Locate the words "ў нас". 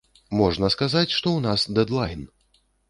1.33-1.69